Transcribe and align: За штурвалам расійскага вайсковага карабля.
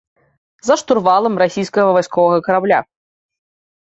За 0.69 0.75
штурвалам 0.81 1.35
расійскага 1.43 1.89
вайсковага 1.97 2.39
карабля. 2.47 2.79